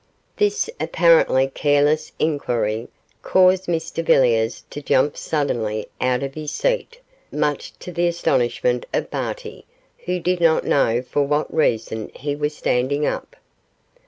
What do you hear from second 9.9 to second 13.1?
who did not know for what reason he was standing